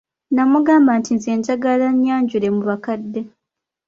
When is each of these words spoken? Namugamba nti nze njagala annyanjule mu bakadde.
Namugamba 0.33 0.91
nti 0.99 1.11
nze 1.17 1.31
njagala 1.39 1.83
annyanjule 1.91 2.47
mu 2.55 2.61
bakadde. 2.69 3.21